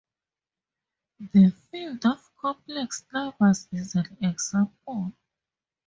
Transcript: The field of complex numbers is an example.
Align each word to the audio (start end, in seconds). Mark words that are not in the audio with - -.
The 1.19 1.51
field 1.69 2.03
of 2.07 2.35
complex 2.35 3.05
numbers 3.13 3.67
is 3.71 3.93
an 3.93 4.17
example. 4.21 5.13